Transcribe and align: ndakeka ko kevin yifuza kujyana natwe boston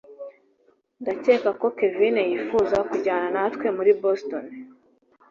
ndakeka 1.01 1.49
ko 1.61 1.67
kevin 1.77 2.15
yifuza 2.31 2.77
kujyana 2.89 3.27
natwe 3.35 3.67
boston 4.01 4.45